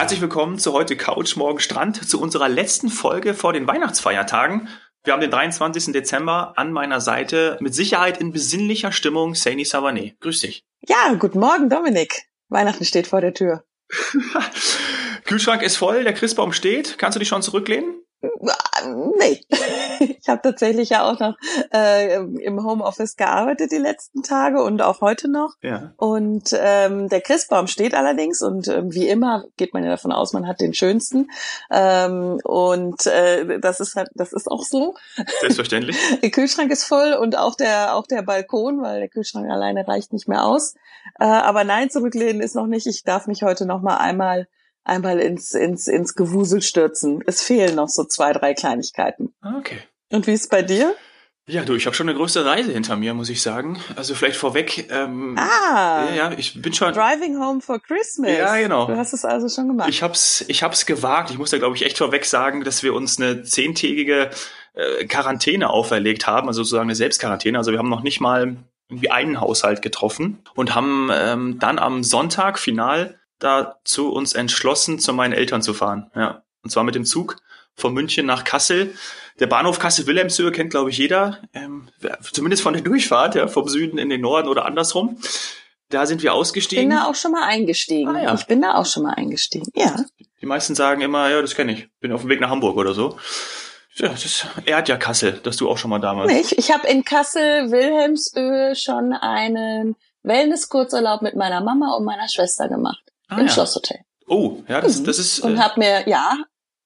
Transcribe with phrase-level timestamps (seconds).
[0.00, 4.66] Herzlich willkommen zu heute Couch, morgen Strand, zu unserer letzten Folge vor den Weihnachtsfeiertagen.
[5.04, 5.92] Wir haben den 23.
[5.92, 10.14] Dezember an meiner Seite mit Sicherheit in besinnlicher Stimmung Saini Savané.
[10.20, 10.64] Grüß dich.
[10.88, 12.22] Ja, guten Morgen, Dominik.
[12.48, 13.62] Weihnachten steht vor der Tür.
[15.26, 16.96] Kühlschrank ist voll, der Christbaum steht.
[16.96, 18.02] Kannst du dich schon zurücklehnen?
[19.18, 19.44] Nee,
[20.20, 21.36] ich habe tatsächlich ja auch noch
[21.72, 25.54] äh, im Homeoffice gearbeitet die letzten Tage und auch heute noch.
[25.62, 25.92] Ja.
[25.96, 30.32] Und ähm, der Christbaum steht allerdings und ähm, wie immer geht man ja davon aus,
[30.32, 31.30] man hat den schönsten.
[31.70, 34.94] Ähm, und äh, das ist halt, das ist auch so.
[35.40, 35.96] Selbstverständlich.
[36.22, 40.12] der Kühlschrank ist voll und auch der auch der Balkon, weil der Kühlschrank alleine reicht
[40.12, 40.74] nicht mehr aus.
[41.18, 42.86] Äh, aber nein, zurücklehnen ist noch nicht.
[42.86, 44.46] Ich darf mich heute noch mal einmal
[44.84, 47.22] einmal ins, ins, ins Gewusel stürzen.
[47.26, 49.34] Es fehlen noch so zwei, drei Kleinigkeiten.
[49.58, 49.78] Okay.
[50.10, 50.94] Und wie ist es bei dir?
[51.46, 53.80] Ja, du, ich habe schon eine größere Reise hinter mir, muss ich sagen.
[53.96, 54.88] Also vielleicht vorweg.
[54.90, 56.92] Ähm, Ah, ja, ja, ich bin schon.
[56.92, 58.30] Driving Home for Christmas.
[58.30, 58.86] Ja, genau.
[58.86, 59.88] Du hast es also schon gemacht.
[59.88, 61.30] Ich hab's, ich hab's gewagt.
[61.30, 64.30] Ich muss da, glaube ich, echt vorweg sagen, dass wir uns eine zehntägige
[64.74, 67.58] äh, Quarantäne auferlegt haben, also sozusagen eine Selbstquarantäne.
[67.58, 68.56] Also wir haben noch nicht mal
[68.88, 75.12] irgendwie einen Haushalt getroffen und haben ähm, dann am Sonntag final dazu uns entschlossen, zu
[75.12, 76.10] meinen Eltern zu fahren.
[76.14, 76.42] Ja.
[76.62, 77.36] Und zwar mit dem Zug
[77.74, 78.94] von München nach Kassel.
[79.38, 81.38] Der Bahnhof Kassel-Wilhelmshöhe kennt, glaube ich, jeder.
[81.54, 81.88] Ähm,
[82.32, 85.18] zumindest von der Durchfahrt, ja, vom Süden in den Norden oder andersrum.
[85.88, 86.90] Da sind wir bin ausgestiegen.
[86.90, 88.14] da auch schon mal eingestiegen.
[88.14, 88.34] Ah, ja.
[88.34, 89.66] Ich bin da auch schon mal eingestiegen.
[89.74, 89.96] Ja.
[90.40, 91.88] Die meisten sagen immer, ja, das kenne ich.
[92.00, 93.18] Bin auf dem Weg nach Hamburg oder so.
[93.96, 96.32] Ja, das ehrt ja Kassel, dass du auch schon mal da warst.
[96.32, 102.28] Nee, ich ich habe in Kassel Wilhelmshöhe schon einen Wellness-Kurzurlaub mit meiner Mama und meiner
[102.28, 103.02] Schwester gemacht.
[103.30, 103.52] Ah, Im ja.
[103.52, 103.98] Schlosshotel.
[104.26, 105.04] Oh, ja, das, Mhm.
[105.04, 105.40] das ist.
[105.40, 106.36] Und Äh, hab mir, ja,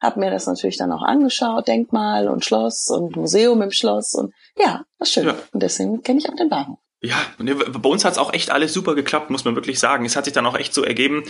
[0.00, 4.32] hab mir das natürlich dann auch angeschaut, Denkmal und Schloss und Museum im Schloss und
[4.56, 5.27] ja, war schön.
[5.27, 5.34] Ja.
[5.52, 6.78] Und deswegen kenne ich auch den Bahnhof.
[7.02, 10.04] ja, nee, bei uns hat's auch echt alles super geklappt, muss man wirklich sagen.
[10.06, 11.24] Es hat sich dann auch echt so ergeben,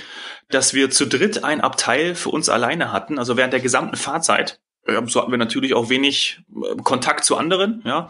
[0.50, 4.60] dass wir zu dritt ein Abteil für uns alleine hatten, also während der gesamten Fahrzeit.
[5.06, 8.08] So hatten wir natürlich auch wenig äh, Kontakt zu anderen, ja.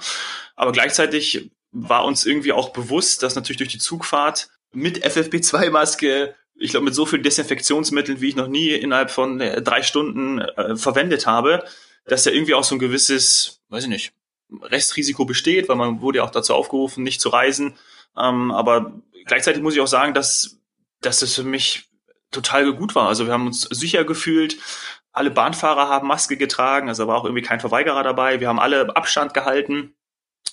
[0.56, 6.70] Aber gleichzeitig war uns irgendwie auch bewusst, dass natürlich durch die Zugfahrt mit FFP2-Maske, ich
[6.70, 10.76] glaube mit so vielen Desinfektionsmitteln, wie ich noch nie innerhalb von äh, drei Stunden äh,
[10.76, 11.64] verwendet habe,
[12.06, 14.12] dass da irgendwie auch so ein gewisses, weiß ich nicht,
[14.62, 17.74] Restrisiko besteht, weil man wurde ja auch dazu aufgerufen, nicht zu reisen.
[18.16, 18.92] Ähm, aber
[19.26, 20.58] gleichzeitig muss ich auch sagen, dass,
[21.00, 21.88] dass das für mich
[22.30, 23.08] total gut war.
[23.08, 24.58] Also wir haben uns sicher gefühlt.
[25.12, 28.40] Alle Bahnfahrer haben Maske getragen, also war auch irgendwie kein Verweigerer dabei.
[28.40, 29.94] Wir haben alle Abstand gehalten,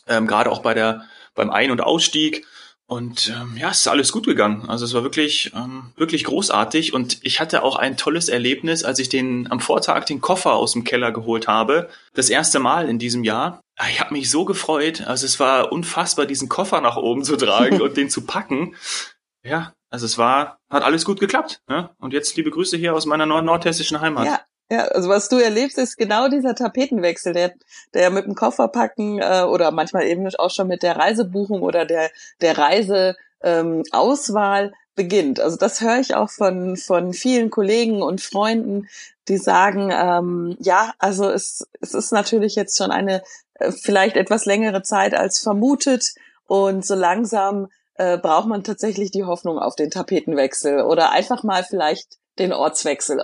[0.07, 2.45] ähm, gerade auch bei der beim Ein- und Ausstieg.
[2.91, 4.65] Und ähm, ja, es ist alles gut gegangen.
[4.67, 6.93] Also es war wirklich, ähm, wirklich großartig.
[6.93, 10.73] Und ich hatte auch ein tolles Erlebnis, als ich den am Vortag den Koffer aus
[10.73, 11.87] dem Keller geholt habe.
[12.15, 13.61] Das erste Mal in diesem Jahr.
[13.77, 15.07] Ah, Ich habe mich so gefreut.
[15.07, 18.75] Also es war unfassbar, diesen Koffer nach oben zu tragen und den zu packen.
[19.41, 21.61] Ja, also es war, hat alles gut geklappt.
[21.69, 21.91] Ne?
[21.97, 24.25] Und jetzt liebe Grüße hier aus meiner nord nordhessischen Heimat.
[24.25, 24.41] Ja.
[24.71, 27.53] Ja, also was du erlebst, ist genau dieser Tapetenwechsel, der,
[27.93, 32.09] der mit dem Kofferpacken äh, oder manchmal eben auch schon mit der Reisebuchung oder der,
[32.39, 35.41] der Reiseauswahl ähm, Auswahl beginnt.
[35.41, 38.87] Also das höre ich auch von, von vielen Kollegen und Freunden,
[39.27, 43.23] die sagen, ähm, ja, also es, es ist natürlich jetzt schon eine
[43.55, 46.13] äh, vielleicht etwas längere Zeit als vermutet
[46.45, 51.65] und so langsam äh, braucht man tatsächlich die Hoffnung auf den Tapetenwechsel oder einfach mal
[51.65, 53.23] vielleicht den Ortswechsel.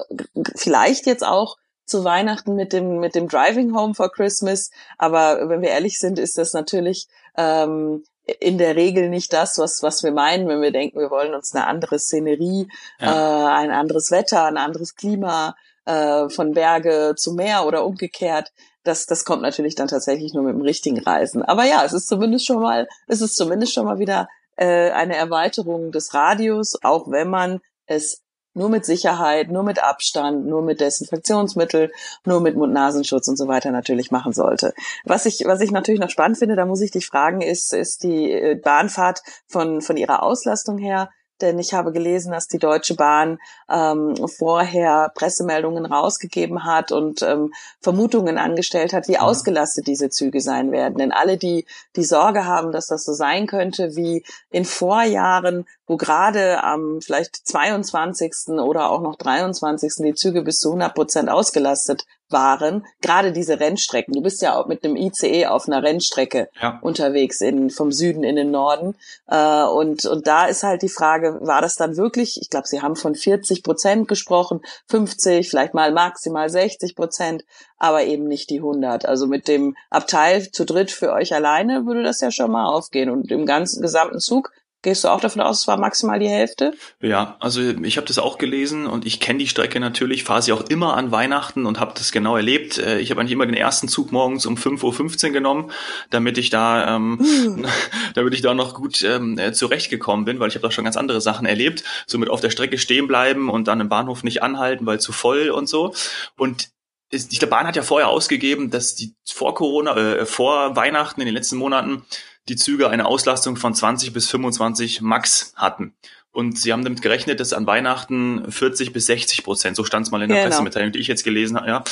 [0.55, 5.61] Vielleicht jetzt auch zu Weihnachten mit dem mit dem Driving Home for Christmas, aber wenn
[5.61, 7.07] wir ehrlich sind, ist das natürlich
[7.37, 8.03] ähm,
[8.39, 11.55] in der Regel nicht das, was was wir meinen, wenn wir denken, wir wollen uns
[11.55, 12.67] eine andere Szenerie,
[12.99, 18.51] äh, ein anderes Wetter, ein anderes Klima äh, von Berge zu Meer oder umgekehrt.
[18.83, 21.43] Das, das kommt natürlich dann tatsächlich nur mit dem richtigen Reisen.
[21.43, 25.15] Aber ja, es ist zumindest schon mal, es ist zumindest schon mal wieder äh, eine
[25.15, 28.21] Erweiterung des Radius, auch wenn man es
[28.57, 31.91] nur mit Sicherheit, nur mit Abstand, nur mit Desinfektionsmittel,
[32.25, 34.73] nur mit Mund-Nasenschutz und so weiter natürlich machen sollte.
[35.05, 38.03] Was ich, was ich natürlich noch spannend finde, da muss ich dich fragen, ist, ist
[38.03, 41.09] die äh, Bahnfahrt von, von ihrer Auslastung her
[41.41, 43.39] denn ich habe gelesen, dass die Deutsche Bahn
[43.69, 50.71] ähm, vorher Pressemeldungen rausgegeben hat und ähm, Vermutungen angestellt hat, wie ausgelastet diese Züge sein
[50.71, 50.97] werden.
[50.97, 55.97] Denn alle, die die Sorge haben, dass das so sein könnte wie in Vorjahren, wo
[55.97, 58.49] gerade am vielleicht 22.
[58.59, 59.95] oder auch noch 23.
[59.99, 64.13] die Züge bis zu 100 Prozent ausgelastet waren, gerade diese Rennstrecken.
[64.13, 66.79] Du bist ja auch mit einem ICE auf einer Rennstrecke Ja.
[66.81, 68.95] unterwegs in, vom Süden in den Norden.
[69.27, 72.81] Äh, und, und da ist halt die Frage, war das dann wirklich, ich glaube, Sie
[72.81, 77.43] haben von 40 Prozent gesprochen, 50, vielleicht mal maximal 60 Prozent,
[77.77, 79.05] aber eben nicht die 100.
[79.05, 83.09] Also mit dem Abteil zu dritt für euch alleine würde das ja schon mal aufgehen.
[83.09, 84.51] Und im ganzen gesamten Zug
[84.87, 86.71] Gehst du auch davon aus, es war maximal die Hälfte?
[87.01, 90.53] Ja, also ich habe das auch gelesen und ich kenne die Strecke natürlich, fahre sie
[90.53, 92.77] auch immer an Weihnachten und habe das genau erlebt.
[92.77, 95.71] Äh, ich habe eigentlich immer den ersten Zug morgens um 5.15 Uhr genommen,
[96.09, 97.65] damit ich da, ähm, hm.
[98.15, 100.95] damit ich da noch gut ähm, äh, zurechtgekommen bin, weil ich habe doch schon ganz
[100.95, 101.83] andere Sachen erlebt.
[102.05, 105.11] So mit auf der Strecke stehen bleiben und dann im Bahnhof nicht anhalten, weil zu
[105.11, 105.93] voll und so.
[106.37, 106.69] Und
[107.11, 111.35] die Bahn hat ja vorher ausgegeben, dass die vor Corona, äh, vor Weihnachten in den
[111.35, 112.05] letzten Monaten
[112.49, 115.95] die Züge eine Auslastung von 20 bis 25 Max hatten.
[116.31, 120.11] Und sie haben damit gerechnet, dass an Weihnachten 40 bis 60 Prozent, so stand es
[120.11, 120.49] mal in der genau.
[120.49, 121.83] Pressemitteilung, die ich jetzt gelesen habe, ja.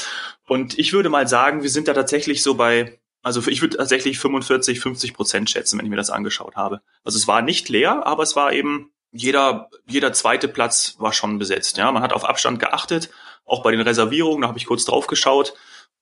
[0.47, 4.19] Und ich würde mal sagen, wir sind da tatsächlich so bei, also ich würde tatsächlich
[4.19, 6.81] 45, 50 Prozent schätzen, wenn ich mir das angeschaut habe.
[7.03, 11.39] Also es war nicht leer, aber es war eben jeder, jeder zweite Platz war schon
[11.39, 11.77] besetzt.
[11.77, 13.09] Ja, man hat auf Abstand geachtet,
[13.45, 15.55] auch bei den Reservierungen, da habe ich kurz drauf geschaut.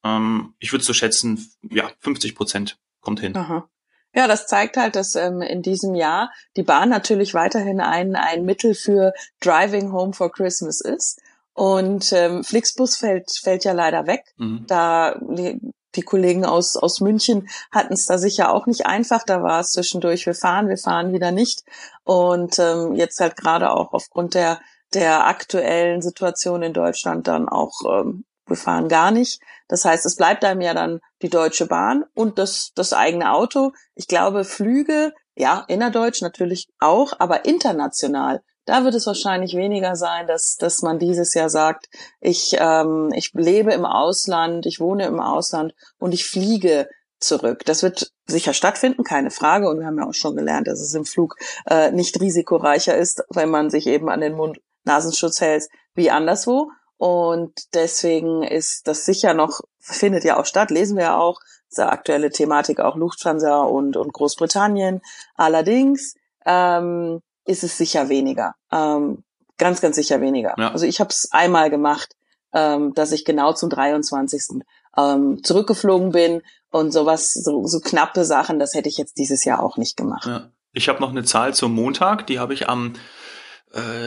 [0.04, 3.38] Ähm, ich würde so schätzen, ja, 50 Prozent kommt hin.
[3.38, 3.70] Aha.
[4.14, 8.46] Ja, das zeigt halt, dass ähm, in diesem Jahr die Bahn natürlich weiterhin ein, ein
[8.46, 11.20] Mittel für Driving Home for Christmas ist.
[11.54, 14.34] Und ähm, Flixbus fällt, fällt ja leider weg.
[14.38, 14.66] Mhm.
[14.68, 15.60] Da die,
[15.96, 19.24] die Kollegen aus, aus München hatten es da sicher auch nicht einfach.
[19.24, 21.64] Da war es zwischendurch, wir fahren, wir fahren wieder nicht.
[22.04, 24.60] Und ähm, jetzt halt gerade auch aufgrund der,
[24.94, 29.42] der aktuellen Situation in Deutschland dann auch ähm, wir fahren gar nicht.
[29.68, 33.72] Das heißt, es bleibt einem ja dann die Deutsche Bahn und das, das eigene Auto.
[33.96, 40.28] Ich glaube, Flüge, ja, innerdeutsch natürlich auch, aber international, da wird es wahrscheinlich weniger sein,
[40.28, 41.88] dass, dass man dieses Jahr sagt,
[42.22, 46.88] ich, ähm, ich lebe im Ausland, ich wohne im Ausland und ich fliege
[47.20, 47.66] zurück.
[47.66, 49.70] Das wird sicher stattfinden, keine Frage.
[49.70, 51.36] Und wir haben ja auch schon gelernt, dass es im Flug
[51.70, 56.70] äh, nicht risikoreicher ist, wenn man sich eben an den Mund-Nasenschutz hält, wie anderswo.
[57.04, 61.90] Und deswegen ist das sicher noch, findet ja auch statt, lesen wir ja auch, diese
[61.90, 65.02] aktuelle Thematik auch Lufthansa und, und Großbritannien.
[65.36, 66.16] Allerdings
[66.46, 68.56] ähm, ist es sicher weniger.
[68.72, 69.26] Ähm,
[69.58, 70.56] ganz, ganz sicher weniger.
[70.58, 70.72] Ja.
[70.72, 72.16] Also ich habe es einmal gemacht,
[72.54, 74.64] ähm, dass ich genau zum 23.
[74.96, 76.42] Ähm, zurückgeflogen bin
[76.72, 80.26] und sowas, so, so knappe Sachen, das hätte ich jetzt dieses Jahr auch nicht gemacht.
[80.26, 80.52] Ja.
[80.72, 82.94] Ich habe noch eine Zahl zum Montag, die habe ich am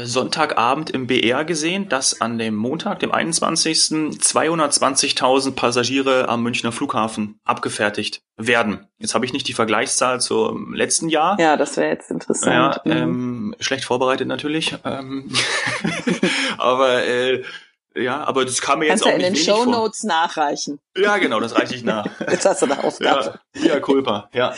[0.05, 3.77] Sonntagabend im BR gesehen, dass an dem Montag, dem 21.
[3.77, 8.87] 220.000 Passagiere am Münchner Flughafen abgefertigt werden.
[8.99, 11.37] Jetzt habe ich nicht die Vergleichszahl zum letzten Jahr.
[11.41, 12.81] Ja, das wäre jetzt interessant.
[12.85, 14.77] Ja, ähm, schlecht vorbereitet natürlich.
[14.85, 15.33] Ähm,
[16.59, 17.43] aber äh,
[17.97, 20.79] ja, aber das kam mir jetzt Kannst auch ja in nicht den Show Notes nachreichen.
[20.97, 22.07] Ja, genau, das reiche ich nach.
[22.31, 23.41] jetzt hast du eine Aufgabe.
[23.55, 24.55] Ja, ja Culpa, ja.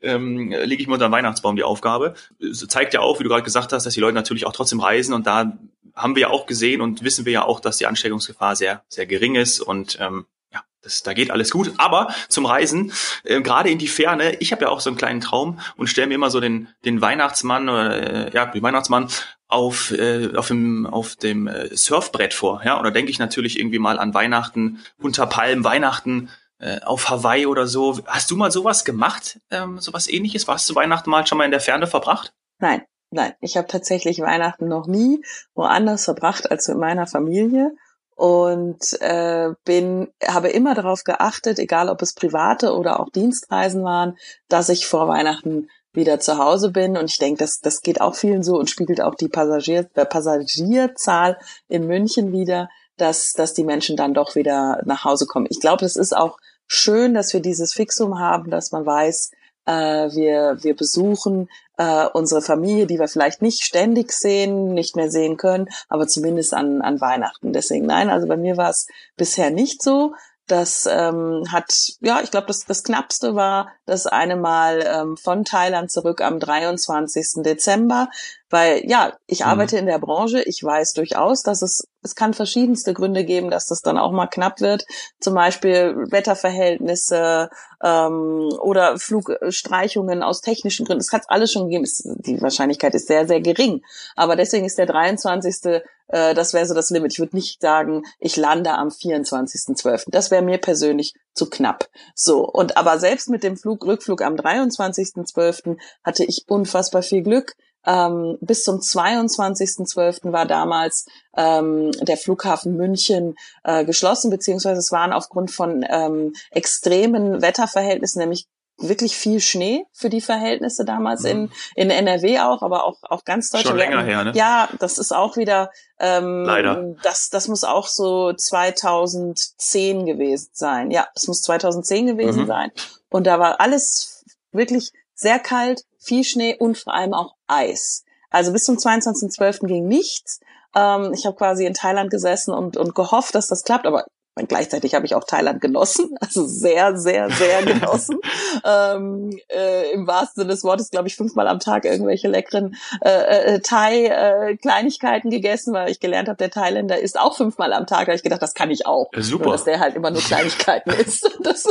[0.00, 2.14] Ähm, lege ich mir unter den Weihnachtsbaum die Aufgabe.
[2.40, 4.80] Es zeigt ja auch, wie du gerade gesagt hast, dass die Leute natürlich auch trotzdem
[4.80, 5.56] reisen und da
[5.94, 9.06] haben wir ja auch gesehen und wissen wir ja auch, dass die Ansteckungsgefahr sehr, sehr
[9.06, 11.72] gering ist und ähm, ja, das, da geht alles gut.
[11.76, 12.92] Aber zum Reisen,
[13.24, 16.08] äh, gerade in die Ferne, ich habe ja auch so einen kleinen Traum und stelle
[16.08, 19.08] mir immer so den, den Weihnachtsmann oder äh, ja, den Weihnachtsmann
[19.50, 22.62] auf, äh, auf dem, auf dem äh, Surfbrett vor.
[22.64, 27.46] Ja, oder denke ich natürlich irgendwie mal an Weihnachten unter Palmen, Weihnachten äh, auf Hawaii
[27.46, 28.00] oder so.
[28.06, 30.46] Hast du mal sowas gemacht, ähm, sowas ähnliches?
[30.46, 32.32] Warst du Weihnachten mal schon mal in der Ferne verbracht?
[32.58, 33.34] Nein, nein.
[33.40, 37.72] Ich habe tatsächlich Weihnachten noch nie woanders verbracht als mit meiner Familie
[38.14, 44.18] und äh, bin habe immer darauf geachtet, egal ob es private oder auch Dienstreisen waren,
[44.48, 46.96] dass ich vor Weihnachten wieder zu Hause bin.
[46.96, 50.04] Und ich denke, das, das geht auch vielen so und spiegelt auch die Passagier, äh,
[50.04, 55.46] Passagierzahl in München wieder, dass, dass die Menschen dann doch wieder nach Hause kommen.
[55.48, 59.30] Ich glaube, das ist auch schön, dass wir dieses Fixum haben, dass man weiß,
[59.66, 65.10] äh, wir, wir besuchen äh, unsere Familie, die wir vielleicht nicht ständig sehen, nicht mehr
[65.10, 67.52] sehen können, aber zumindest an, an Weihnachten.
[67.52, 70.12] Deswegen nein, also bei mir war es bisher nicht so.
[70.50, 75.44] Das ähm, hat, ja, ich glaube, das, das Knappste war das eine Mal ähm, von
[75.44, 77.44] Thailand zurück am 23.
[77.44, 78.08] Dezember,
[78.48, 79.46] weil ja, ich mhm.
[79.46, 83.66] arbeite in der Branche, ich weiß durchaus, dass es, es kann verschiedenste Gründe geben, dass
[83.68, 84.86] das dann auch mal knapp wird,
[85.20, 87.48] zum Beispiel Wetterverhältnisse
[87.84, 91.02] ähm, oder Flugstreichungen aus technischen Gründen.
[91.02, 91.86] Es hat alles schon gegeben,
[92.24, 93.82] die Wahrscheinlichkeit ist sehr, sehr gering.
[94.16, 97.12] Aber deswegen ist der 23 äh, das wäre so das Limit.
[97.12, 100.04] Ich würde nicht sagen, ich lande am 24.12.
[100.08, 101.88] Das wäre mir persönlich zu knapp.
[102.14, 105.76] So, und aber selbst mit dem Flug, Rückflug am 23.12.
[106.04, 107.54] hatte ich unfassbar viel Glück.
[107.86, 110.32] Ähm, bis zum 22.12.
[110.32, 117.40] war damals ähm, der Flughafen München äh, geschlossen, beziehungsweise es waren aufgrund von ähm, extremen
[117.40, 118.46] Wetterverhältnissen, nämlich
[118.80, 121.50] wirklich viel Schnee für die Verhältnisse damals in, mhm.
[121.74, 123.68] in NRW auch, aber auch, auch ganz Deutschland.
[123.68, 124.32] Schon länger her, ne?
[124.34, 126.94] Ja, das ist auch wieder, ähm, Leider.
[127.02, 130.90] Das, das muss auch so 2010 gewesen sein.
[130.90, 132.46] Ja, das muss 2010 gewesen mhm.
[132.46, 132.72] sein.
[133.10, 138.04] Und da war alles wirklich sehr kalt, viel Schnee und vor allem auch Eis.
[138.30, 139.66] Also bis zum 22.12.
[139.66, 140.40] ging nichts.
[140.74, 144.06] Ähm, ich habe quasi in Thailand gesessen und, und gehofft, dass das klappt, aber
[144.36, 148.18] und gleichzeitig habe ich auch Thailand genossen, also sehr, sehr, sehr genossen.
[148.64, 153.54] ähm, äh, Im wahrsten Sinne des Wortes, glaube ich, fünfmal am Tag irgendwelche leckeren äh,
[153.54, 158.00] äh, Thai-Kleinigkeiten gegessen, weil ich gelernt habe, der Thailänder isst auch fünfmal am Tag.
[158.00, 159.10] Da habe ich gedacht, das kann ich auch.
[159.16, 159.44] Super.
[159.44, 161.28] Nur, dass der halt immer nur Kleinigkeiten isst.
[161.42, 161.64] Das,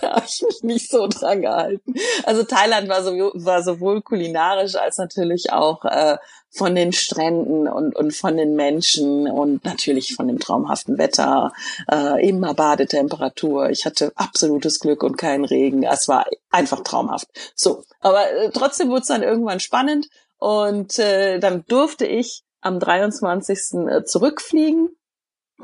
[0.00, 1.94] da habe ich mich nicht so dran gehalten.
[2.24, 6.16] Also Thailand war, so, war sowohl kulinarisch als natürlich auch äh,
[6.50, 11.52] von den Stränden und, und von den Menschen und natürlich von dem traumhaften Wetter,
[11.90, 13.70] äh, immer Badetemperatur.
[13.70, 15.84] Ich hatte absolutes Glück und keinen Regen.
[15.84, 17.28] Es war einfach traumhaft.
[17.54, 22.80] So, aber äh, trotzdem wurde es dann irgendwann spannend und äh, dann durfte ich am
[22.80, 23.58] 23.
[23.88, 24.90] Äh, zurückfliegen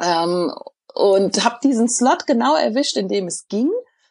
[0.00, 0.52] ähm,
[0.94, 3.70] und habe diesen Slot genau erwischt, in dem es ging.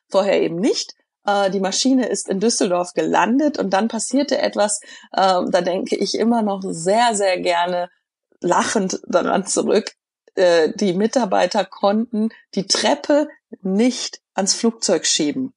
[0.09, 0.93] Vorher eben nicht.
[1.25, 4.79] Äh, die Maschine ist in Düsseldorf gelandet und dann passierte etwas,
[5.11, 7.89] äh, da denke ich immer noch sehr, sehr gerne
[8.41, 9.91] lachend daran zurück.
[10.35, 13.27] Äh, die Mitarbeiter konnten die Treppe
[13.61, 15.53] nicht ans Flugzeug schieben.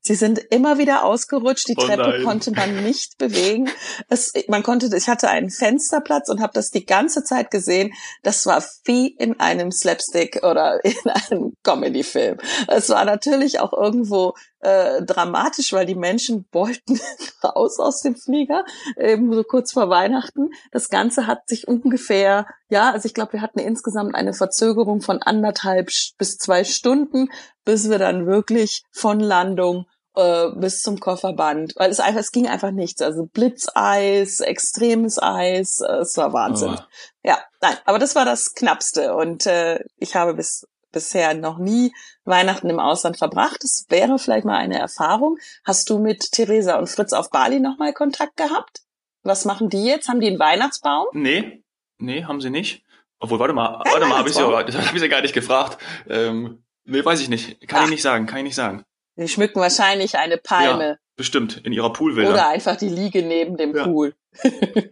[0.00, 2.24] Sie sind immer wieder ausgerutscht, die Oh Treppe nein.
[2.24, 3.68] konnte man nicht bewegen.
[4.08, 7.92] Es, man konnte, ich hatte einen Fensterplatz und habe das die ganze Zeit gesehen.
[8.22, 12.38] Das war wie in einem Slapstick oder in einem Comedy-Film.
[12.68, 17.00] Es war natürlich auch irgendwo äh, dramatisch, weil die Menschen wollten
[17.44, 18.64] raus aus dem Flieger,
[18.96, 20.50] eben so kurz vor Weihnachten.
[20.70, 25.22] Das Ganze hat sich ungefähr, ja, also ich glaube, wir hatten insgesamt eine Verzögerung von
[25.22, 27.28] anderthalb bis zwei Stunden,
[27.64, 29.86] bis wir dann wirklich von Landung
[30.16, 33.00] äh, bis zum Kofferband, weil es einfach, es ging einfach nichts.
[33.00, 36.76] Also Blitzeis, extremes Eis, äh, es war Wahnsinn.
[36.78, 36.82] Oh.
[37.22, 41.92] Ja, nein, aber das war das Knappste und äh, ich habe bis bisher noch nie
[42.24, 43.58] Weihnachten im Ausland verbracht.
[43.62, 45.38] Das wäre vielleicht mal eine Erfahrung.
[45.64, 48.82] Hast du mit Theresa und Fritz auf Bali nochmal Kontakt gehabt?
[49.22, 50.08] Was machen die jetzt?
[50.08, 51.06] Haben die einen Weihnachtsbaum?
[51.12, 51.62] Nee,
[51.98, 52.84] nee, haben sie nicht.
[53.18, 55.76] Obwohl, warte mal, warte mal, habe ich sie, das habe ich sie gar nicht gefragt.
[56.08, 57.66] Ähm, nee, weiß ich nicht.
[57.68, 57.84] Kann Ach.
[57.84, 58.84] ich nicht sagen, kann ich nicht sagen.
[59.16, 62.30] Die schmücken wahrscheinlich eine Palme Bestimmt, in ihrer Poolvilla.
[62.30, 63.84] oder einfach die Liege neben dem Ja.
[63.84, 64.14] Pool.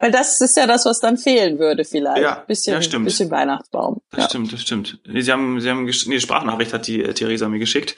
[0.00, 2.22] Weil das ist ja das, was dann fehlen würde vielleicht.
[2.22, 3.04] Ja, bisschen, ja, stimmt.
[3.06, 4.00] bisschen Weihnachtsbaum.
[4.10, 4.28] Das Ja.
[4.28, 5.00] stimmt, das stimmt.
[5.06, 7.96] Nee, Sie haben, Sie haben, nee, die Sprachnachricht hat die äh, Theresa mir geschickt,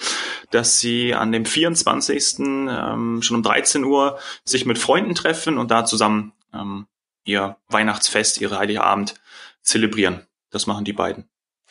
[0.51, 2.39] dass sie an dem 24.
[2.39, 6.87] Ähm, schon um 13 Uhr sich mit Freunden treffen und da zusammen ähm,
[7.25, 9.15] ihr Weihnachtsfest, ihre Heilige Abend
[9.63, 10.27] zelebrieren.
[10.51, 11.29] Das machen die beiden.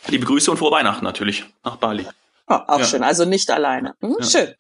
[0.07, 2.05] Liebe Grüße und frohe Weihnachten natürlich nach Bali.
[2.47, 2.85] Oh, auch Ja.
[2.85, 3.03] schön.
[3.03, 3.95] Also nicht alleine.
[3.99, 4.25] Hm, Ja.
[4.25, 4.53] Schön.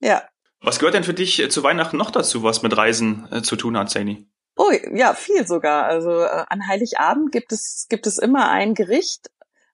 [0.00, 0.22] Ja.
[0.62, 3.56] Was gehört denn für dich äh, zu Weihnachten noch dazu, was mit Reisen äh, zu
[3.56, 4.26] tun hat, Saini?
[4.64, 5.84] Oh, ja, viel sogar.
[5.84, 9.30] Also äh, an Heiligabend gibt es, gibt es immer ein Gericht,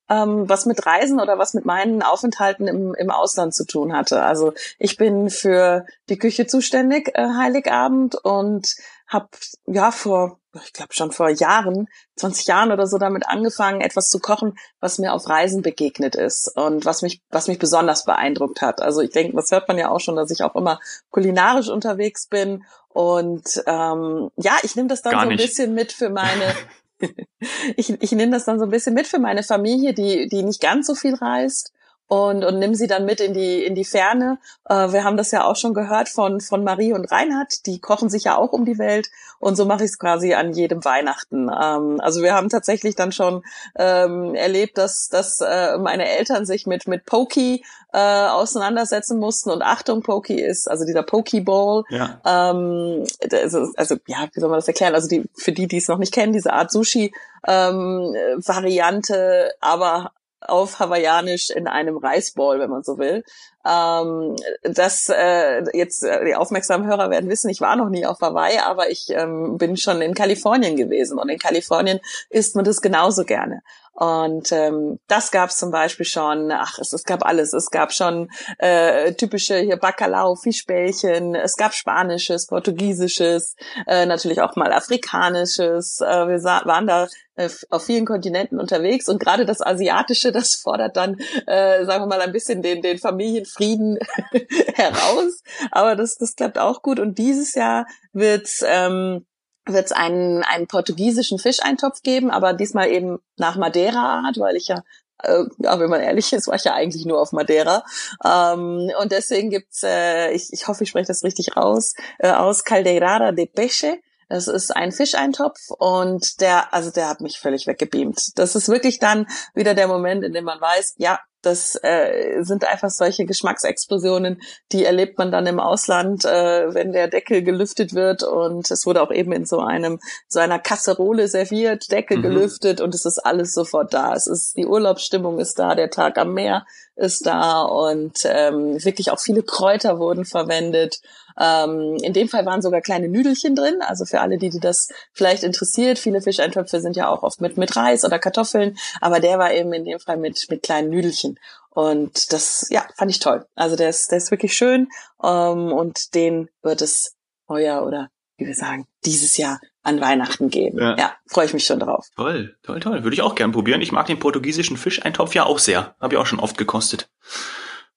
[0.09, 4.23] ähm, was mit Reisen oder was mit meinen Aufenthalten im, im Ausland zu tun hatte.
[4.23, 8.75] Also ich bin für die Küche zuständig, äh, Heiligabend, und
[9.07, 9.29] habe
[9.67, 14.19] ja vor, ich glaube schon vor Jahren, 20 Jahren oder so damit angefangen, etwas zu
[14.19, 18.83] kochen, was mir auf Reisen begegnet ist und was mich, was mich besonders beeindruckt hat.
[18.83, 20.81] Also ich denke, das hört man ja auch schon, dass ich auch immer
[21.11, 22.65] kulinarisch unterwegs bin.
[22.93, 25.47] Und ähm, ja, ich nehme das dann Gar so ein nicht.
[25.47, 26.55] bisschen mit für meine.
[27.77, 30.61] ich ich nehme das dann so ein bisschen mit für meine Familie, die die nicht
[30.61, 31.73] ganz so viel reist
[32.11, 34.39] und und nimm sie dann mit in die in die Ferne.
[34.69, 38.11] Äh, wir haben das ja auch schon gehört von von Marie und Reinhard, die kochen
[38.11, 41.49] sich ja auch um die Welt und so mache ich es quasi an jedem Weihnachten.
[41.49, 43.45] Ähm, also wir haben tatsächlich dann schon
[43.79, 47.63] ähm, erlebt, dass dass äh, meine Eltern sich mit mit Pokey
[47.93, 52.21] äh, auseinandersetzen mussten und Achtung, Pokey ist also dieser Pokeball Ja.
[52.27, 54.97] ähm, also, also ja, wie soll man das erklären?
[54.97, 57.13] Also die für die, die es noch nicht kennen, diese Art Sushi
[57.47, 58.15] ähm,
[58.45, 63.25] Variante, aber auf Hawaiianisch in einem Reisball, wenn man so will.
[63.67, 68.21] Ähm, das äh, jetzt äh, die aufmerksamen Hörer werden wissen, ich war noch nie auf
[68.21, 72.81] Hawaii, aber ich ähm, bin schon in Kalifornien gewesen und in Kalifornien isst man das
[72.81, 73.63] genauso gerne.
[73.93, 77.53] Und ähm, das gab es zum Beispiel schon, ach, es, es gab alles.
[77.53, 83.57] Es gab schon äh, typische hier Bacalao, Fischbällchen, es gab Spanisches, Portugiesisches,
[83.87, 86.01] äh, natürlich auch mal Afrikanisches.
[86.01, 90.55] Äh, wir sah, waren da äh, auf vielen Kontinenten unterwegs und gerade das Asiatische, das
[90.55, 93.99] fordert dann, äh, sagen wir mal, ein bisschen den, den Familienfrieden
[94.75, 95.43] heraus.
[95.73, 97.01] Aber das, das klappt auch gut.
[97.01, 99.27] Und dieses Jahr wird's ähm,
[99.67, 104.83] wird es einen, einen portugiesischen Fischeintopf geben, aber diesmal eben nach Madeira-Art, weil ich ja,
[105.23, 107.85] äh, ja, wenn man ehrlich ist, war ich ja eigentlich nur auf Madeira.
[108.25, 112.65] Ähm, und deswegen gibt's, äh, ich, ich hoffe, ich spreche das richtig raus, äh, aus
[112.65, 113.99] Caldeirada de Peixe.
[114.31, 118.39] Das ist ein Fischeintopf und der, also der hat mich völlig weggebeamt.
[118.39, 122.65] Das ist wirklich dann wieder der Moment, in dem man weiß, ja, das äh, sind
[122.65, 128.23] einfach solche Geschmacksexplosionen, die erlebt man dann im Ausland, äh, wenn der Deckel gelüftet wird
[128.23, 132.23] und es wurde auch eben in so einem so einer Kasserole serviert, Deckel mhm.
[132.23, 134.15] gelüftet und es ist alles sofort da.
[134.15, 139.11] Es ist die Urlaubsstimmung ist da, der Tag am Meer ist da und ähm, wirklich
[139.11, 141.01] auch viele Kräuter wurden verwendet.
[141.39, 144.89] Ähm, in dem Fall waren sogar kleine Nüdelchen drin, also für alle, die, die das
[145.13, 145.99] vielleicht interessiert.
[145.99, 149.73] Viele Fischeintöpfe sind ja auch oft mit, mit Reis oder Kartoffeln, aber der war eben
[149.73, 151.39] in dem Fall mit, mit kleinen Nüdelchen.
[151.71, 153.47] Und das, ja, fand ich toll.
[153.55, 154.89] Also der ist, der ist wirklich schön
[155.23, 157.15] ähm, und den wird es
[157.49, 158.11] heuer oder
[158.41, 160.79] wie wir sagen, dieses Jahr an Weihnachten geben.
[160.79, 162.09] Ja, ja freue ich mich schon drauf.
[162.17, 163.05] Toll, toll, toll.
[163.05, 163.83] Würde ich auch gern probieren.
[163.83, 165.95] Ich mag den portugiesischen Fischeintopf ja auch sehr.
[166.01, 167.09] Habe ich auch schon oft gekostet.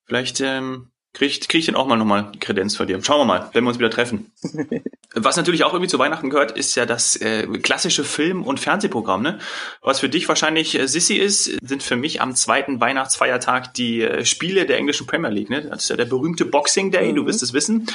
[0.05, 3.01] Vielleicht ähm, kriege krieg ich den auch mal nochmal Kredenz von dir.
[3.03, 4.31] Schauen wir mal, wenn wir uns wieder treffen.
[5.15, 9.21] Was natürlich auch irgendwie zu Weihnachten gehört, ist ja das äh, klassische Film- und Fernsehprogramm.
[9.21, 9.37] Ne?
[9.83, 14.25] Was für dich wahrscheinlich äh, Sissy ist, sind für mich am zweiten Weihnachtsfeiertag die äh,
[14.25, 15.51] Spiele der englischen Premier League.
[15.51, 15.61] Ne?
[15.61, 17.17] Das ist ja der berühmte Boxing Day, mhm.
[17.17, 17.85] du wirst es wissen.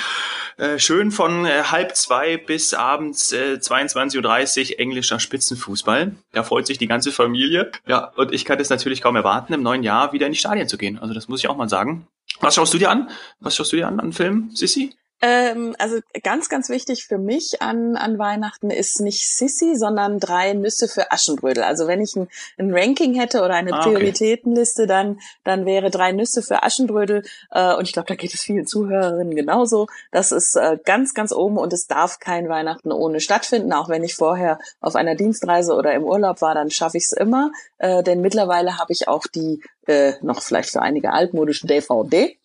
[0.59, 6.15] Äh, schön von äh, halb zwei bis abends äh, 22.30 Uhr englischer Spitzenfußball.
[6.33, 7.73] Da freut sich die ganze Familie.
[7.89, 10.69] Ja, und ich kann es natürlich kaum erwarten, im neuen Jahr wieder in die Stadien
[10.69, 11.01] zu gehen.
[11.01, 12.07] Also das muss ich auch mal sagen.
[12.41, 13.11] Was schaust du dir an?
[13.41, 14.95] Was schaust du dir an an Filmen, Sissy?
[15.21, 20.53] Ähm, also ganz, ganz wichtig für mich an, an Weihnachten ist nicht Sissy, sondern drei
[20.53, 21.65] Nüsse für Aschenbrödel.
[21.65, 26.13] Also wenn ich ein, ein Ranking hätte oder eine ah, Prioritätenliste, dann, dann wäre drei
[26.13, 27.25] Nüsse für Aschenbrödel.
[27.51, 29.89] Äh, und ich glaube, da geht es vielen Zuhörerinnen genauso.
[30.13, 33.73] Das ist äh, ganz, ganz oben und es darf kein Weihnachten ohne stattfinden.
[33.73, 37.13] Auch wenn ich vorher auf einer Dienstreise oder im Urlaub war, dann schaffe ich es
[37.13, 37.51] immer.
[37.79, 42.38] Äh, denn mittlerweile habe ich auch die äh, noch vielleicht für einige altmodische DVD.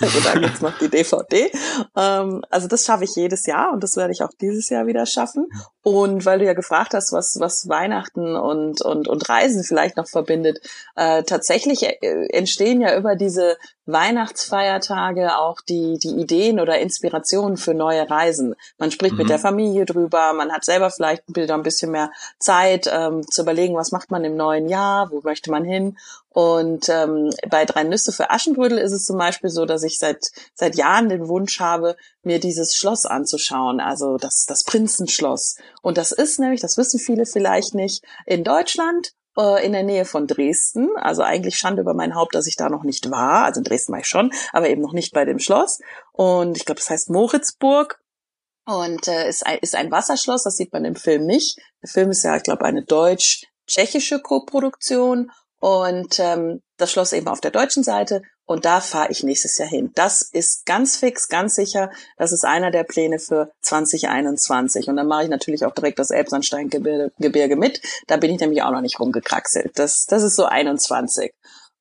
[0.00, 1.50] Also da gibt's noch die DVD.
[1.96, 5.06] Ähm, also das schaffe ich jedes Jahr und das werde ich auch dieses Jahr wieder
[5.06, 5.46] schaffen.
[5.82, 10.08] Und weil du ja gefragt hast, was, was Weihnachten und, und, und Reisen vielleicht noch
[10.08, 10.58] verbindet,
[10.96, 17.72] äh, tatsächlich äh, entstehen ja über diese Weihnachtsfeiertage auch die, die Ideen oder Inspirationen für
[17.72, 18.54] neue Reisen.
[18.78, 19.18] Man spricht mhm.
[19.18, 23.42] mit der Familie drüber, man hat selber vielleicht wieder ein bisschen mehr Zeit ähm, zu
[23.42, 25.96] überlegen, was macht man im neuen Jahr, wo möchte man hin.
[26.30, 30.32] Und ähm, bei Drei Nüsse für Aschenbrödel ist es zum Beispiel so, dass ich seit,
[30.52, 35.56] seit Jahren den Wunsch habe, mir dieses Schloss anzuschauen, also das, das Prinzenschloss.
[35.80, 40.04] Und das ist nämlich, das wissen viele vielleicht nicht, in Deutschland äh, in der Nähe
[40.04, 40.88] von Dresden.
[40.96, 43.44] Also eigentlich Schande über mein Haupt, dass ich da noch nicht war.
[43.44, 45.80] Also in Dresden war ich schon, aber eben noch nicht bei dem Schloss.
[46.12, 48.00] Und ich glaube, das heißt Moritzburg.
[48.66, 51.58] Und äh, ist, ein, ist ein Wasserschloss, das sieht man im Film nicht.
[51.82, 57.40] Der Film ist ja, ich glaube, eine deutsch-tschechische Koproduktion und ähm, das Schloss eben auf
[57.40, 59.90] der deutschen Seite und da fahre ich nächstes Jahr hin.
[59.94, 61.90] Das ist ganz fix, ganz sicher.
[62.16, 64.88] Das ist einer der Pläne für 2021.
[64.88, 67.80] Und dann mache ich natürlich auch direkt das Elbsandsteingebirge mit.
[68.06, 69.76] Da bin ich nämlich auch noch nicht rumgekraxelt.
[69.78, 71.32] Das, das ist so 21.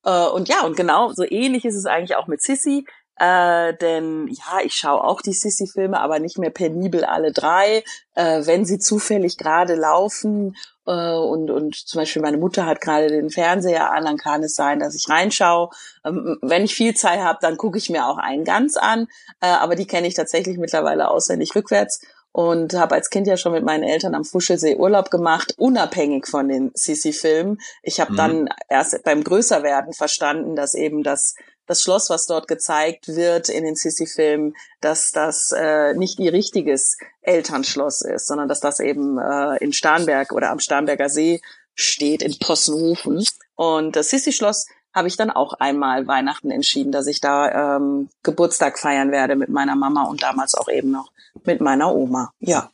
[0.03, 2.85] Äh, und ja, und genau so ähnlich ist es eigentlich auch mit Sissy.
[3.17, 7.83] Äh, denn ja, ich schaue auch die Sissy-Filme, aber nicht mehr penibel alle drei.
[8.13, 13.07] Äh, wenn sie zufällig gerade laufen äh, und, und zum Beispiel meine Mutter hat gerade
[13.07, 15.69] den Fernseher an, dann kann es sein, dass ich reinschaue.
[16.05, 19.07] Ähm, wenn ich viel Zeit habe, dann gucke ich mir auch einen ganz an,
[19.41, 22.01] äh, aber die kenne ich tatsächlich mittlerweile auswendig rückwärts
[22.35, 26.49] und habe als Kind ja schon mit meinen Eltern am Fuschelsee Urlaub gemacht, unabhängig von
[26.49, 27.59] den Sissi-Filmen.
[27.81, 28.17] Ich habe mhm.
[28.17, 31.35] dann erst beim Größerwerden verstanden, dass eben das
[31.67, 36.97] das Schloss, was dort gezeigt wird in den Sissi-Filmen, dass das äh, nicht ihr richtiges
[37.21, 41.41] Elternschloss ist, sondern dass das eben äh, in Starnberg oder am Starnberger See
[41.73, 43.25] steht in Possenhofen.
[43.55, 48.79] Und das Sissi-Schloss habe ich dann auch einmal Weihnachten entschieden, dass ich da ähm, Geburtstag
[48.79, 51.11] feiern werde mit meiner Mama und damals auch eben noch
[51.47, 52.31] mit meiner Oma.
[52.39, 52.71] Ja.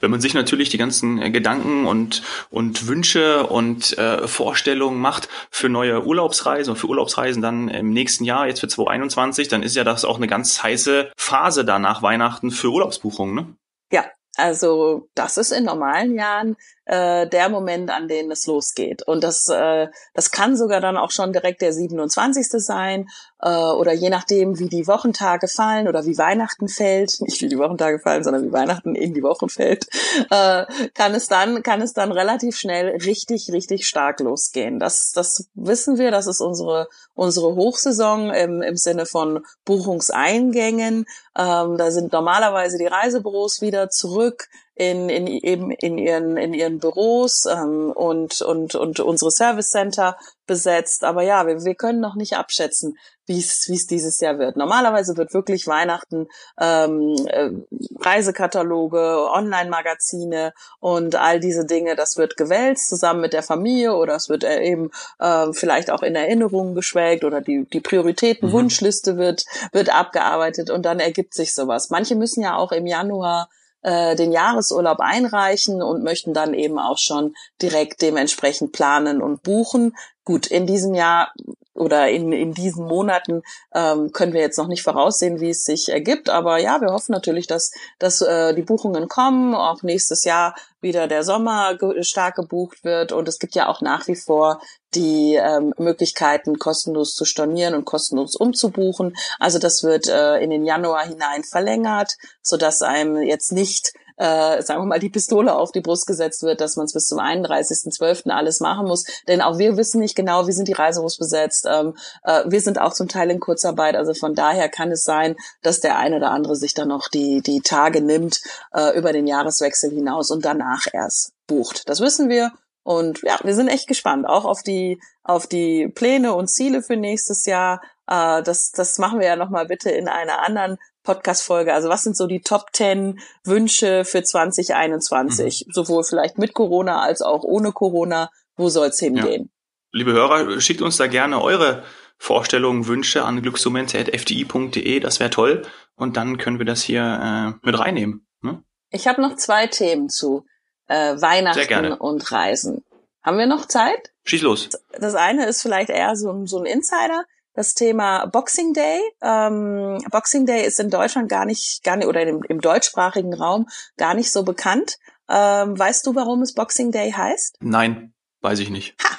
[0.00, 5.28] Wenn man sich natürlich die ganzen äh, Gedanken und und Wünsche und äh, Vorstellungen macht
[5.50, 9.76] für neue Urlaubsreisen und für Urlaubsreisen dann im nächsten Jahr, jetzt für 2021, dann ist
[9.76, 13.46] ja das auch eine ganz heiße Phase danach Weihnachten für Urlaubsbuchungen, ne?
[13.92, 14.04] Ja,
[14.36, 19.02] also das ist in normalen Jahren äh, der Moment, an dem es losgeht.
[19.02, 22.46] Und das, äh, das kann sogar dann auch schon direkt der 27.
[22.62, 23.08] sein
[23.42, 27.58] äh, oder je nachdem, wie die Wochentage fallen oder wie Weihnachten fällt, nicht wie die
[27.58, 29.86] Wochentage fallen, sondern wie Weihnachten in die Wochen fällt,
[30.30, 34.78] äh, kann es dann kann es dann relativ schnell richtig richtig stark losgehen.
[34.78, 41.06] Das das wissen wir, das ist unsere unsere Hochsaison im, im Sinne von Buchungseingängen.
[41.36, 46.78] Ähm, da sind normalerweise die Reisebüros wieder zurück in, in eben in ihren in ihren
[46.78, 51.02] Büros ähm, und und und unsere Service Center besetzt.
[51.02, 54.58] Aber ja, wir, wir können noch nicht abschätzen, wie es wie es dieses Jahr wird.
[54.58, 56.28] Normalerweise wird wirklich Weihnachten
[56.60, 57.52] ähm, äh,
[58.00, 64.28] Reisekataloge, Online-Magazine und all diese Dinge, das wird gewälzt zusammen mit der Familie oder es
[64.28, 68.52] wird äh, eben äh, vielleicht auch in Erinnerungen geschwelgt oder die die Prioritäten, mhm.
[68.52, 71.88] Wunschliste wird wird abgearbeitet und dann ergibt sich sowas.
[71.88, 73.48] Manche müssen ja auch im Januar
[73.82, 79.96] äh, den Jahresurlaub einreichen und möchten dann eben auch schon direkt dementsprechend planen und buchen.
[80.24, 81.32] Gut, in diesem Jahr
[81.76, 83.42] oder in, in diesen Monaten
[83.74, 86.28] ähm, können wir jetzt noch nicht voraussehen, wie es sich ergibt.
[86.28, 91.08] Aber ja, wir hoffen natürlich, dass, dass äh, die Buchungen kommen, auch nächstes Jahr wieder
[91.08, 93.12] der Sommer ge stark gebucht wird.
[93.12, 94.60] Und es gibt ja auch nach wie vor
[94.94, 99.14] die ähm, Möglichkeiten, kostenlos zu stornieren und kostenlos umzubuchen.
[99.38, 104.82] Also das wird äh, in den Januar hinein verlängert, sodass einem jetzt nicht äh, sagen
[104.82, 108.30] wir mal, die Pistole auf die Brust gesetzt wird, dass man es bis zum 31.12.
[108.30, 109.04] alles machen muss.
[109.28, 111.66] Denn auch wir wissen nicht genau, wie sind die Reisebüros besetzt.
[111.68, 113.96] Ähm, äh, wir sind auch zum Teil in Kurzarbeit.
[113.96, 117.42] Also von daher kann es sein, dass der eine oder andere sich dann noch die,
[117.42, 118.40] die Tage nimmt
[118.72, 121.88] äh, über den Jahreswechsel hinaus und danach erst bucht.
[121.88, 122.52] Das wissen wir.
[122.86, 126.96] Und ja, wir sind echt gespannt, auch auf die, auf die Pläne und Ziele für
[126.96, 127.82] nächstes Jahr.
[128.06, 131.74] Äh, das, das machen wir ja nochmal bitte in einer anderen Podcast-Folge.
[131.74, 135.64] Also was sind so die Top 10 Wünsche für 2021?
[135.66, 135.72] Mhm.
[135.72, 138.30] Sowohl vielleicht mit Corona als auch ohne Corona.
[138.54, 139.50] Wo soll's hingehen?
[139.50, 139.98] Ja.
[139.98, 141.82] Liebe Hörer, schickt uns da gerne eure
[142.18, 145.00] Vorstellungen, Wünsche an glücksmomente.fdi.de.
[145.00, 145.62] Das wäre toll.
[145.96, 148.28] Und dann können wir das hier äh, mit reinnehmen.
[148.42, 148.62] Ne?
[148.90, 150.46] Ich habe noch zwei Themen zu
[150.88, 152.84] äh, Weihnachten und Reisen.
[153.22, 154.12] Haben wir noch Zeit?
[154.24, 154.68] Schieß los.
[154.98, 157.24] Das eine ist vielleicht eher so, so ein Insider
[157.56, 159.00] das Thema Boxing Day.
[159.22, 163.66] Ähm, Boxing Day ist in Deutschland gar nicht, gar nicht oder im, im deutschsprachigen Raum
[163.96, 164.98] gar nicht so bekannt.
[165.28, 167.56] Ähm, weißt du, warum es Boxing Day heißt?
[167.60, 168.94] Nein, weiß ich nicht.
[169.02, 169.18] Ha!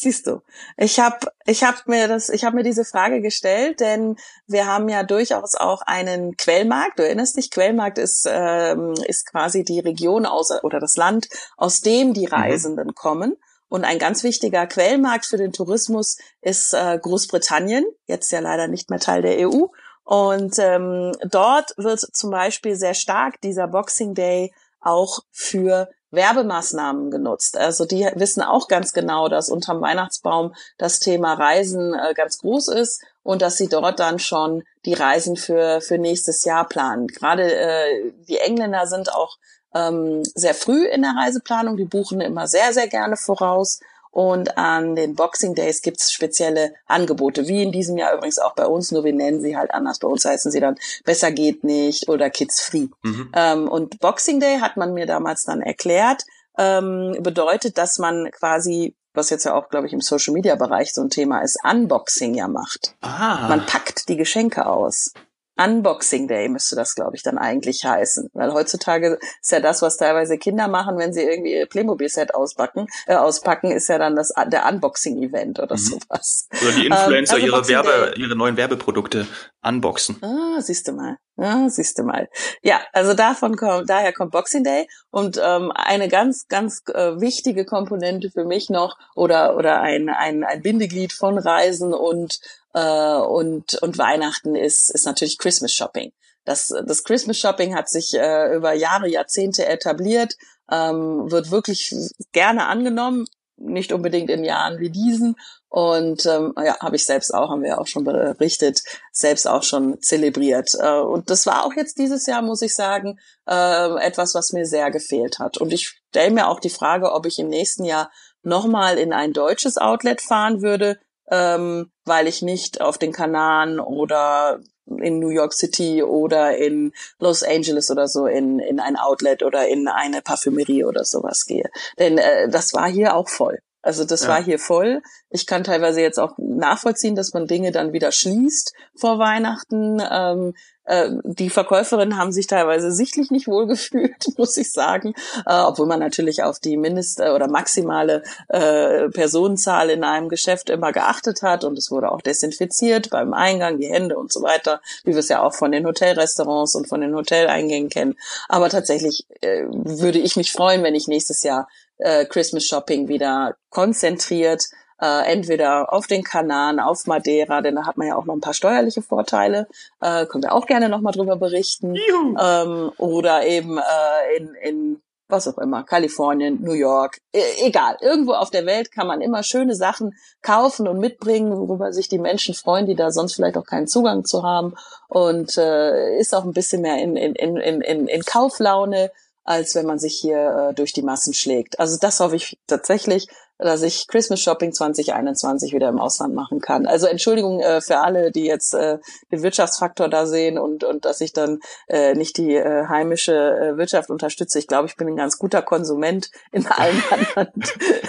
[0.00, 0.42] Siehst du,
[0.76, 4.14] ich habe ich hab mir das, ich habe mir diese Frage gestellt, denn
[4.46, 7.00] wir haben ja durchaus auch einen Quellmarkt.
[7.00, 11.80] Du erinnerst dich, Quellmarkt ist ähm, ist quasi die Region aus oder das Land, aus
[11.80, 12.32] dem die mhm.
[12.32, 12.94] Reisenden mhm.
[12.94, 13.36] kommen.
[13.68, 18.90] Und ein ganz wichtiger Quellmarkt für den Tourismus ist äh, Großbritannien, jetzt ja leider nicht
[18.90, 19.66] mehr Teil der EU.
[20.04, 27.56] Und ähm, dort wird zum Beispiel sehr stark dieser Boxing Day auch für Werbemaßnahmen genutzt.
[27.56, 32.68] Also die wissen auch ganz genau, dass unterm Weihnachtsbaum das Thema Reisen äh, ganz groß
[32.68, 37.08] ist und dass sie dort dann schon die Reisen für, für nächstes Jahr planen.
[37.08, 39.36] Gerade äh, die Engländer sind auch
[39.74, 41.76] ähm, sehr früh in der Reiseplanung.
[41.76, 43.80] Die buchen immer sehr, sehr gerne voraus.
[44.10, 48.66] Und an den Boxing Days gibt's spezielle Angebote, wie in diesem Jahr übrigens auch bei
[48.66, 49.98] uns, nur wir nennen sie halt anders.
[49.98, 52.88] Bei uns heißen sie dann Besser geht nicht oder Kids Free.
[53.02, 53.32] Mhm.
[53.34, 56.24] Ähm, und Boxing Day hat man mir damals dann erklärt,
[56.58, 60.94] ähm, bedeutet, dass man quasi was jetzt ja auch, glaube ich, im Social Media Bereich
[60.94, 62.94] so ein Thema ist, Unboxing ja macht.
[63.00, 63.48] Ah.
[63.48, 65.12] Man packt die Geschenke aus.
[65.58, 68.30] Unboxing Day müsste das, glaube ich, dann eigentlich heißen.
[68.32, 72.86] Weil heutzutage ist ja das, was teilweise Kinder machen, wenn sie irgendwie ihr Playmobil-Set auspacken,
[73.06, 75.78] äh, auspacken, ist ja dann das der Unboxing-Event oder mhm.
[75.78, 76.48] sowas.
[76.62, 79.26] Oder die Influencer ähm, also ihre Werbe, ihre neuen Werbeprodukte
[79.62, 80.16] unboxen.
[80.22, 81.16] Ah, siehst du mal.
[81.36, 82.28] Ja, siehst du mal.
[82.62, 87.64] Ja, also davon kommt, daher kommt Boxing Day und ähm, eine ganz, ganz äh, wichtige
[87.64, 92.40] Komponente für mich noch oder oder ein ein, ein Bindeglied von Reisen und
[92.78, 96.12] äh, und, und Weihnachten ist, ist natürlich Christmas Shopping.
[96.44, 100.36] Das, das Christmas Shopping hat sich äh, über Jahre, Jahrzehnte etabliert,
[100.70, 101.94] ähm, wird wirklich
[102.32, 105.34] gerne angenommen, nicht unbedingt in Jahren wie diesen.
[105.68, 110.00] Und ähm, ja, habe ich selbst auch, haben wir auch schon berichtet, selbst auch schon
[110.00, 110.70] zelebriert.
[110.78, 114.64] Äh, und das war auch jetzt dieses Jahr, muss ich sagen, äh, etwas, was mir
[114.64, 115.58] sehr gefehlt hat.
[115.58, 118.10] Und ich stelle mir auch die Frage, ob ich im nächsten Jahr
[118.42, 120.98] nochmal in ein deutsches Outlet fahren würde,
[121.30, 127.42] ähm, weil ich nicht auf den Kanaren oder in New York City oder in Los
[127.42, 131.68] Angeles oder so in, in ein Outlet oder in eine Parfümerie oder sowas gehe.
[131.98, 133.58] Denn äh, das war hier auch voll.
[133.82, 134.28] Also das ja.
[134.28, 135.02] war hier voll.
[135.30, 140.02] Ich kann teilweise jetzt auch nachvollziehen, dass man Dinge dann wieder schließt vor Weihnachten.
[140.10, 140.54] Ähm,
[140.88, 145.14] äh, die Verkäuferinnen haben sich teilweise sichtlich nicht wohlgefühlt, muss ich sagen,
[145.46, 150.70] äh, obwohl man natürlich auf die Mindest- äh, oder maximale äh, Personenzahl in einem Geschäft
[150.70, 154.80] immer geachtet hat und es wurde auch desinfiziert beim Eingang, die Hände und so weiter,
[155.04, 158.16] wie wir es ja auch von den Hotelrestaurants und von den Hoteleingängen kennen.
[158.48, 163.56] Aber tatsächlich äh, würde ich mich freuen, wenn ich nächstes Jahr äh, Christmas Shopping wieder
[163.70, 164.64] konzentriert
[165.00, 168.40] äh, entweder auf den Kanaren, auf Madeira, denn da hat man ja auch noch ein
[168.40, 169.68] paar steuerliche Vorteile,
[170.00, 171.96] äh, können wir auch gerne nochmal drüber berichten,
[172.40, 178.32] ähm, oder eben äh, in, in was auch immer, Kalifornien, New York, e egal, irgendwo
[178.32, 182.54] auf der Welt kann man immer schöne Sachen kaufen und mitbringen, worüber sich die Menschen
[182.54, 184.74] freuen, die da sonst vielleicht auch keinen Zugang zu haben.
[185.08, 189.10] Und äh, ist auch ein bisschen mehr in, in, in, in, in Kauflaune,
[189.44, 191.78] als wenn man sich hier äh, durch die Massen schlägt.
[191.78, 193.28] Also das hoffe ich tatsächlich,
[193.58, 196.86] dass ich Christmas Shopping 2021 wieder im Ausland machen kann.
[196.86, 198.98] Also Entschuldigung äh, für alle, die jetzt äh,
[199.32, 203.76] den Wirtschaftsfaktor da sehen und, und dass ich dann äh, nicht die äh, heimische äh,
[203.76, 204.58] Wirtschaft unterstütze.
[204.58, 207.64] Ich glaube, ich bin ein ganz guter Konsument in allen anderen,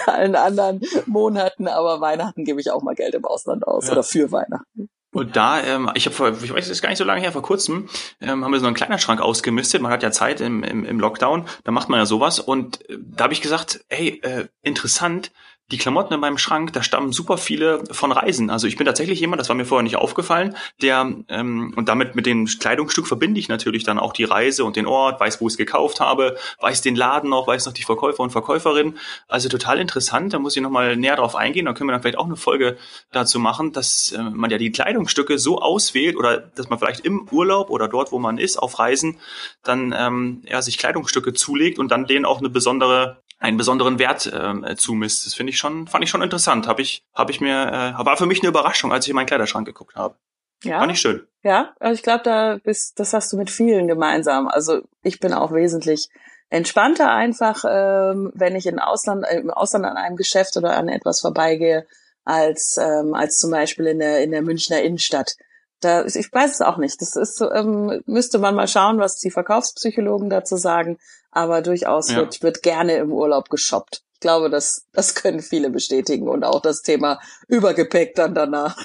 [0.06, 3.92] allen anderen Monaten, aber Weihnachten gebe ich auch mal Geld im Ausland aus ja.
[3.92, 4.88] oder für Weihnachten.
[5.12, 7.32] Und da, ähm, ich habe vor, ich weiß, das ist gar nicht so lange her,
[7.32, 7.88] vor kurzem,
[8.20, 9.82] ähm, haben wir so einen Kleiderschrank ausgemistet.
[9.82, 12.38] Man hat ja Zeit im, im, im Lockdown, da macht man ja sowas.
[12.38, 15.32] Und äh, da habe ich gesagt, hey, äh, interessant,
[15.70, 18.50] die Klamotten in meinem Schrank, da stammen super viele von Reisen.
[18.50, 22.16] Also ich bin tatsächlich jemand, das war mir vorher nicht aufgefallen, der ähm, und damit
[22.16, 25.46] mit dem Kleidungsstück verbinde ich natürlich dann auch die Reise und den Ort, weiß, wo
[25.46, 28.98] ich es gekauft habe, weiß den Laden noch, weiß noch die Verkäufer und Verkäuferin.
[29.28, 30.32] Also total interessant.
[30.32, 31.66] Da muss ich nochmal näher drauf eingehen.
[31.66, 32.76] Da können wir dann vielleicht auch eine Folge
[33.12, 37.28] dazu machen, dass äh, man ja die Kleidungsstücke so auswählt oder dass man vielleicht im
[37.30, 39.18] Urlaub oder dort, wo man ist, auf Reisen,
[39.62, 44.26] dann ähm, ja, sich Kleidungsstücke zulegt und dann denen auch eine besondere einen besonderen Wert
[44.26, 45.26] äh, zumisst.
[45.26, 46.68] Das finde ich schon, fand ich schon interessant.
[46.68, 49.26] Habe ich, habe ich mir, äh, war für mich eine Überraschung, als ich in meinen
[49.26, 50.14] Kleiderschrank geguckt habe.
[50.62, 50.78] Ja.
[50.78, 51.26] Fand ich schön.
[51.42, 54.46] Ja, also ich glaube, da bist, das hast du mit vielen gemeinsam.
[54.46, 56.10] Also ich bin auch wesentlich
[56.50, 60.88] entspannter einfach, ähm, wenn ich in Ausland, äh, im Ausland an einem Geschäft oder an
[60.88, 61.86] etwas vorbeigehe,
[62.24, 65.36] als ähm, als zum Beispiel in der in der Münchner Innenstadt.
[65.80, 67.00] Da, ich weiß es auch nicht.
[67.00, 70.98] Das ist ähm, müsste man mal schauen, was die Verkaufspsychologen dazu sagen.
[71.30, 72.16] Aber durchaus ja.
[72.16, 74.02] wird, wird gerne im Urlaub geshoppt.
[74.14, 78.76] Ich glaube, das, das können viele bestätigen und auch das Thema Übergepäck dann danach.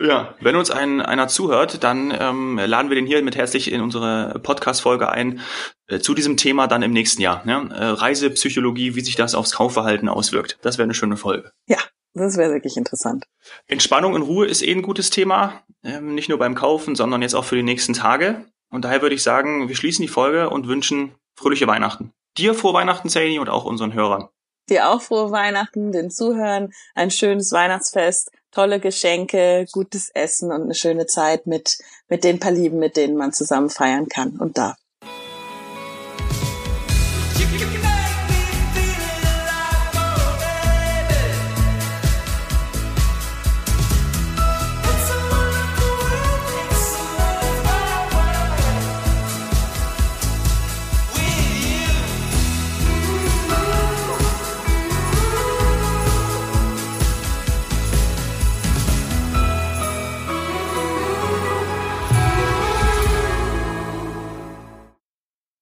[0.00, 3.80] Ja, wenn uns ein, einer zuhört, dann ähm, laden wir den hier mit herzlich in
[3.80, 5.40] unsere Podcast-Folge ein
[5.88, 7.44] äh, zu diesem Thema dann im nächsten Jahr.
[7.44, 7.68] Ne?
[7.74, 10.58] Äh, Reisepsychologie, wie sich das aufs Kaufverhalten auswirkt.
[10.62, 11.50] Das wäre eine schöne Folge.
[11.66, 11.78] Ja,
[12.14, 13.24] das wäre wirklich interessant.
[13.66, 17.34] Entspannung und Ruhe ist eh ein gutes Thema, ähm, nicht nur beim Kaufen, sondern jetzt
[17.34, 18.44] auch für die nächsten Tage.
[18.70, 22.12] Und daher würde ich sagen, wir schließen die Folge und wünschen fröhliche Weihnachten.
[22.36, 24.28] Dir frohe Weihnachten, Sadie, und auch unseren Hörern.
[24.68, 30.74] Dir auch frohe Weihnachten, den Zuhören, ein schönes Weihnachtsfest, tolle Geschenke, gutes Essen und eine
[30.74, 31.78] schöne Zeit mit,
[32.08, 34.76] mit den paar Lieben, mit denen man zusammen feiern kann und darf.